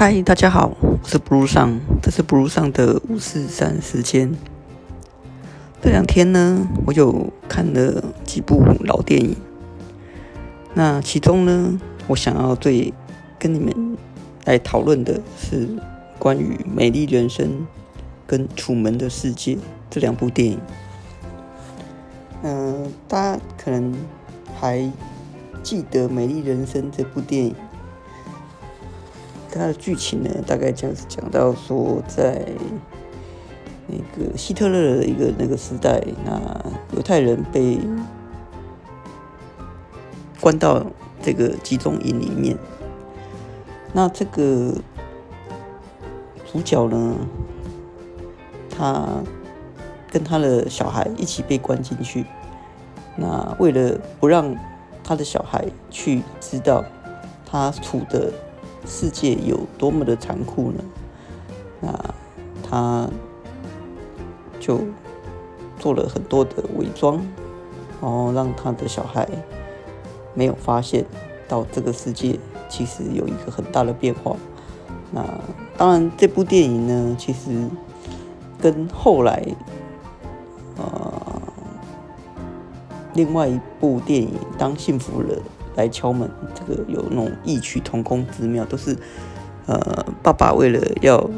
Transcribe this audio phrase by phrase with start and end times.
[0.00, 4.34] 嗨，大家好，我是 Blue 上，这是 Blue 上的五四三时间。
[5.82, 9.36] 这两天呢，我有看了几部老电影。
[10.72, 12.94] 那其中呢，我想要最
[13.38, 13.98] 跟你们
[14.46, 15.68] 来讨论的是
[16.18, 17.46] 关于《美丽人生》
[18.26, 19.56] 跟《楚门的世界》
[19.90, 20.58] 这两部电影。
[22.42, 23.94] 嗯，大家可能
[24.58, 24.90] 还
[25.62, 27.54] 记得《美丽人生》这部电影。
[29.52, 32.46] 它的剧情呢，大概讲讲到说，在
[33.88, 36.40] 那个希特勒的一个那个时代，那
[36.94, 37.78] 犹太人被
[40.40, 40.86] 关到
[41.20, 42.56] 这个集中营里面，
[43.92, 44.72] 那这个
[46.50, 47.16] 主角呢，
[48.70, 49.08] 他
[50.10, 52.24] 跟他的小孩一起被关进去，
[53.16, 54.54] 那为了不让
[55.02, 56.84] 他的小孩去知道
[57.44, 58.32] 他处的。
[58.86, 60.84] 世界有多么的残酷呢？
[61.80, 62.14] 那
[62.62, 63.08] 他
[64.58, 64.80] 就
[65.78, 67.16] 做了很多的伪装，
[68.00, 69.28] 然后让他的小孩
[70.34, 71.04] 没有发现
[71.48, 74.36] 到这个世界其实有一个很大的变化。
[75.10, 75.24] 那
[75.76, 77.68] 当然，这部电影呢，其实
[78.60, 79.44] 跟后来
[80.76, 81.42] 呃
[83.14, 85.34] 另外一部电影《当幸福了》。
[85.76, 88.96] 来敲门，这个有那种异曲同工之妙，都是
[89.66, 91.30] 呃，爸爸为了要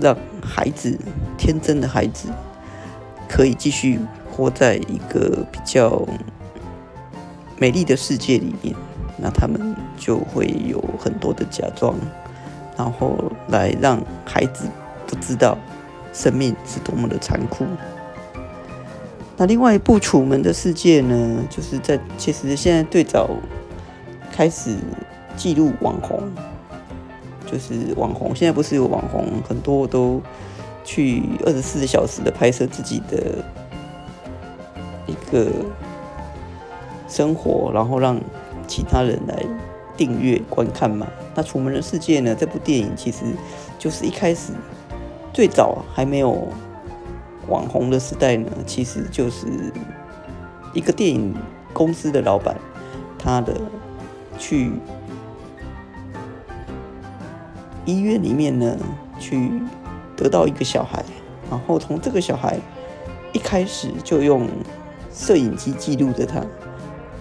[0.00, 0.96] 让孩子
[1.36, 2.28] 天真的孩子
[3.28, 3.98] 可以继续
[4.30, 6.06] 活在一个比较
[7.58, 8.74] 美丽的世界里面，
[9.16, 11.96] 那他们就会有很多的假装，
[12.78, 14.66] 然后来让孩子
[15.06, 15.58] 不知道
[16.12, 17.66] 生命是多么的残酷。
[19.36, 23.28] 那另外一部《楚门的世界》呢，就是在其实现在最早。
[24.32, 24.76] 开始
[25.36, 26.22] 记录网红，
[27.46, 28.34] 就是网红。
[28.34, 30.20] 现在不是有网红很多都
[30.82, 33.44] 去二十四小时的拍摄自己的
[35.06, 35.48] 一个
[37.08, 38.18] 生活，然后让
[38.66, 39.44] 其他人来
[39.96, 41.06] 订阅观看嘛？
[41.34, 42.34] 那《楚门的世界》呢？
[42.34, 43.24] 这部电影其实
[43.78, 44.52] 就是一开始
[45.32, 46.48] 最早还没有
[47.48, 49.46] 网红的时代呢，其实就是
[50.72, 51.34] 一个电影
[51.74, 52.56] 公司的老板，
[53.18, 53.54] 他的。
[54.42, 54.72] 去
[57.84, 58.76] 医院里面呢，
[59.16, 59.52] 去
[60.16, 61.04] 得到一个小孩，
[61.48, 62.58] 然后从这个小孩
[63.32, 64.48] 一开始就用
[65.14, 66.44] 摄影机记录着他，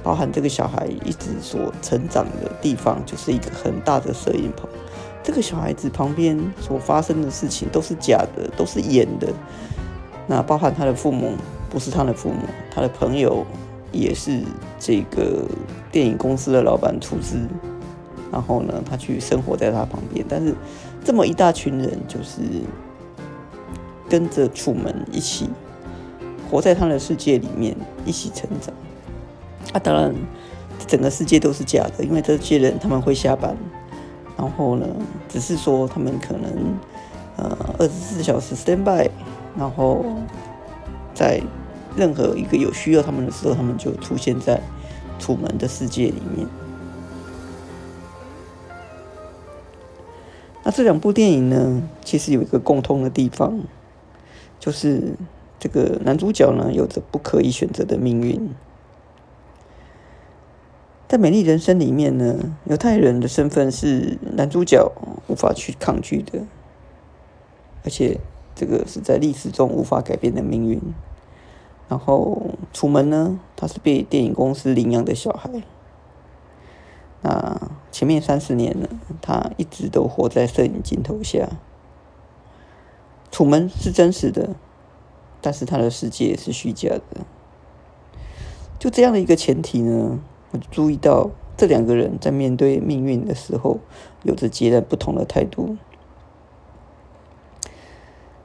[0.01, 4.67] 包含这个小孩一直所成长的地方，就是一个很大的摄影棚。
[5.21, 9.27] 这个小孩子旁边所发生的事情都是假的，都是演的。
[10.25, 11.33] 那包含他的父母
[11.69, 13.45] 不是他的父母，他的朋友。
[13.91, 14.41] 也是
[14.79, 15.45] 这个
[15.91, 17.37] 电影公司的老板出资，
[18.31, 20.25] 然后呢，他去生活在他旁边。
[20.27, 20.55] 但是
[21.03, 22.41] 这么一大群人，就是
[24.09, 25.49] 跟着楚门一起
[26.49, 27.75] 活在他的世界里面，
[28.05, 28.73] 一起成长。
[29.73, 30.15] 啊，当然，
[30.87, 33.55] 整个世界都是假的，因为这些人他们会下班，
[34.37, 34.87] 然后呢，
[35.27, 36.51] 只是说他们可能
[37.37, 39.09] 呃二十四小时 stand by，
[39.57, 40.05] 然后
[41.13, 41.41] 在。
[41.95, 44.61] 任何一个有需要他们的时候，他们就出现在
[45.19, 46.47] 楚门的世界里面。
[50.63, 53.59] 那这两部电影呢，其实有一个共通的地方，
[54.59, 55.15] 就是
[55.59, 58.49] 这个男主角呢有着不可以选择的命运。
[61.07, 64.89] 在《美丽人生》里面呢，犹太人的身份是男主角
[65.27, 66.39] 无法去抗拒的，
[67.83, 68.19] 而且
[68.55, 70.79] 这个是在历史中无法改变的命运。
[71.91, 72.41] 然后
[72.71, 75.51] 楚门呢，他是被电影公司领养的小孩。
[77.21, 78.87] 那前面三十年呢，
[79.21, 81.49] 他一直都活在摄影镜头下。
[83.29, 84.55] 楚门是真实的，
[85.41, 87.25] 但是他的世界是虚假的。
[88.79, 90.17] 就这样的一个前提呢，
[90.51, 93.79] 我就注意到这两个人在面对命运的时候，
[94.23, 95.75] 有着截然不同的态度。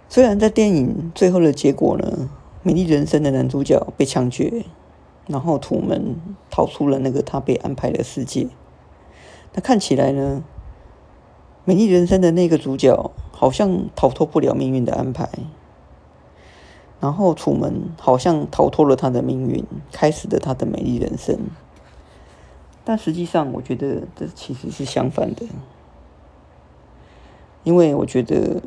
[0.08, 2.28] 虽然在电影最后的结果呢。
[2.66, 4.64] 美丽人生的男主角被枪决，
[5.28, 6.16] 然后土门
[6.50, 8.48] 逃出了那个他被安排的世界。
[9.54, 10.42] 那看起来呢，
[11.64, 15.28] 美丽人生的那个主角好像逃脱不了命运的安排，
[16.98, 21.38] 然后楚门好像逃脱了他的命运，开始了他的美丽人生。
[22.84, 25.46] 但实际上，我觉得这其实是相反的，
[27.62, 28.60] 因为我觉得。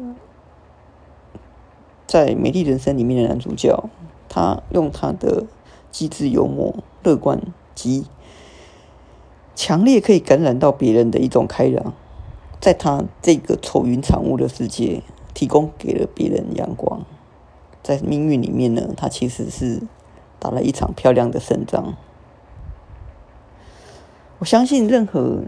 [2.10, 3.88] 在《美丽人生》里面的男主角，
[4.30, 5.46] 他用他的
[5.92, 6.74] 机智、幽默、
[7.04, 7.40] 乐观
[7.76, 8.08] 及
[9.54, 11.94] 强烈可以感染到别人的一种开朗，
[12.60, 15.04] 在他这个愁云惨雾的世界，
[15.36, 17.06] 提供给了别人阳光。
[17.84, 19.84] 在命运里面呢，他其实是
[20.40, 21.94] 打了一场漂亮的胜仗。
[24.40, 25.44] 我相信任何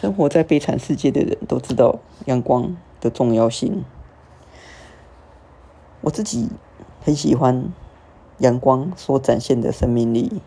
[0.00, 3.84] 生活在悲惨世界的人都知道阳光的重要性。
[6.02, 6.50] 我自己
[7.02, 7.72] 很喜欢
[8.38, 10.40] 阳光所展现的生命力。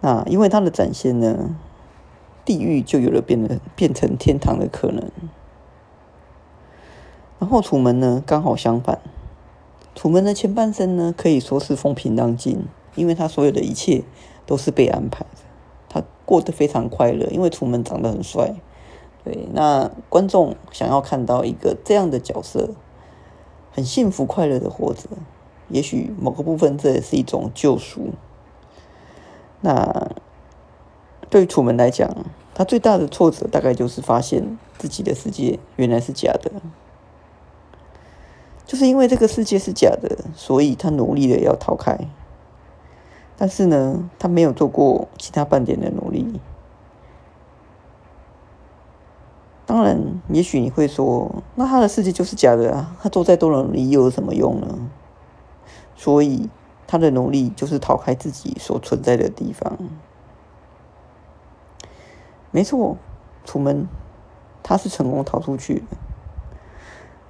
[0.00, 1.56] 那因为它的展现呢，
[2.44, 5.10] 地狱就有了变得变成天堂的可能。
[7.38, 9.00] 然后楚门呢，刚好相反。
[9.94, 14.04] 楚门的前半生呢，可以说是风平浪静，因为他所有的一切
[14.46, 15.42] 都是被安排的。
[15.88, 18.54] 他过得非常快乐，因为楚门长得很帅。
[19.24, 22.70] 对，那观众想要看到一个这样的角色，
[23.78, 25.04] 很幸福快乐的活着，
[25.68, 28.08] 也许某个部分这也是一种救赎。
[29.60, 30.10] 那
[31.30, 32.10] 对于楚门来讲，
[32.52, 36.50] 他最大的挫折大概就是发现自己的世界原来是假的。
[38.66, 41.96] 就是因为这个世界是假的，所以他努力的要逃开。
[43.36, 46.40] 但是呢，他没有做过其他半点的努力。
[49.68, 54.78] 当然，也许你会说，那他的世界就是假的啊，他做再多努力又有什么用呢？
[55.94, 56.48] 所以
[56.86, 59.76] 他的努力就是逃开自己所存在的地方。
[62.50, 62.96] 没错，
[63.44, 63.86] 楚门
[64.62, 65.96] 他是成功逃出去的。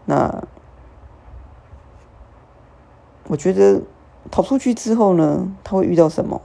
[0.05, 0.44] 那。
[3.31, 3.82] 我觉得
[4.31, 6.41] 逃出去之后呢，他会遇到什么？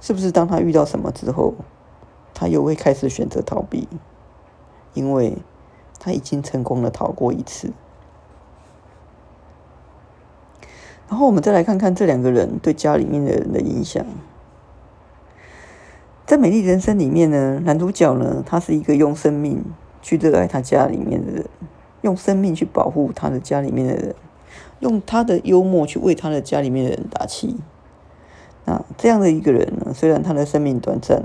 [0.00, 1.54] 是不是当他遇到什么之后，
[2.42, 3.86] 他又会开始选择逃避？
[4.94, 5.38] 因为
[6.00, 7.70] 他已经成功的逃过一次。
[11.08, 14.04] 然后我们再来看看这两个人对家里面的人的影响。
[16.26, 19.64] 在《美丽人生》里面呢，男主角呢，他是一个用生命
[20.00, 21.46] 去热爱他家里面的人，
[22.00, 24.16] 用生命去保护他的家里面的人。
[24.80, 27.60] 用他的幽默去为他的家里面的人打气，
[28.64, 31.22] 那这样的一个人呢，虽然他的生命短暂，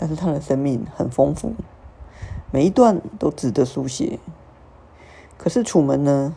[0.00, 1.52] 但是他的生命很丰富，
[2.50, 4.18] 每一段都值得书写。
[5.36, 6.34] 可是楚门呢，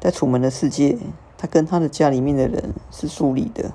[0.00, 0.96] 在楚门的世界，
[1.36, 3.72] 他跟他的家里面的人是疏离的，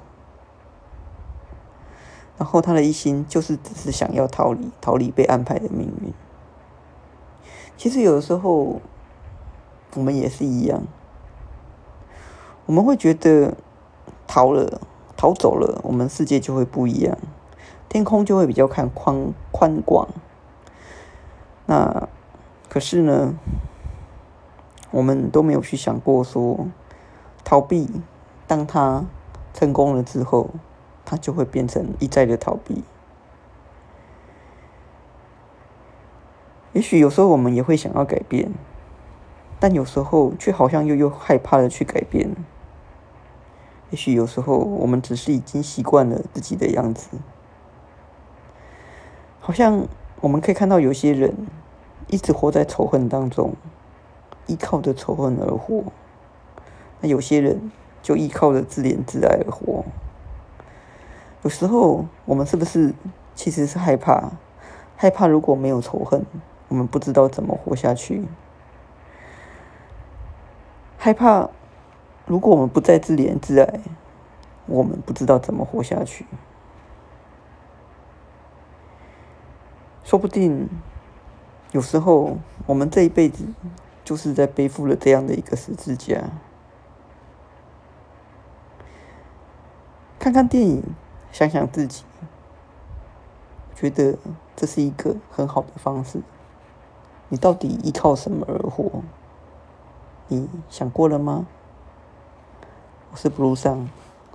[2.39, 6.11] 然后他的一心就是只是想要逃离，逃离被安排的命运。
[7.77, 8.81] 其实有的时候，
[9.93, 10.81] 我们也是一样。
[12.65, 13.55] 我们会觉得
[14.25, 14.81] 逃了、
[15.15, 17.15] 逃走了，我们世界就会不一样，
[17.93, 20.09] 天空就会比较看宽宽广。
[21.67, 22.09] 那
[22.67, 23.35] 可是呢，
[24.89, 26.65] 我们都没有去想过说，
[27.43, 27.87] 逃避，
[28.47, 29.05] 当他
[29.53, 30.49] 成功了之后，
[31.05, 32.83] 他就会变成一再的逃避。
[36.71, 38.51] 也许有时候我们也会想要改变，
[39.59, 42.35] 但有时候却好像又又害怕的去改变。
[43.91, 47.09] 也许有时候我们只是已经习惯了自己的样子，
[49.45, 49.85] 好像
[50.21, 51.35] 我们可以看到有些人
[52.07, 53.53] 一直活在仇恨当中，
[54.47, 55.83] 依靠着仇恨而活；
[57.01, 57.69] 那有些人
[58.01, 59.83] 就依靠着自怜自爱而活。
[61.41, 62.93] 有时候我们是不是
[63.35, 64.31] 其实是害怕？
[64.95, 66.25] 害怕如果没有仇恨，
[66.69, 68.21] 我们不知道怎么活下去；
[70.97, 71.49] 害怕。
[72.25, 73.81] 如果我们不再自怜自爱，
[74.67, 76.25] 我们不知道怎么活下去。
[80.03, 80.69] 说不定，
[81.71, 83.45] 有时候我们这一辈子
[84.03, 86.29] 就是在背负了这样的一个十字架。
[90.19, 90.83] 看看电影，
[91.31, 92.03] 想想自己，
[93.75, 94.17] 觉得
[94.55, 96.21] 这是一个很好的方式。
[97.29, 99.01] 你到底依靠什么而活？
[100.27, 101.45] 你想过了吗？
[103.11, 103.89] 我是 Blue 上，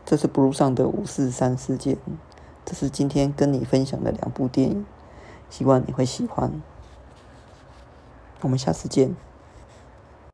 [0.05, 1.97] 这是 Blue 上的五四三事件，
[2.65, 4.87] 这是今天跟你分享的两部电影，
[5.50, 6.61] 希望你会喜欢。
[8.40, 9.28] 我们下次见。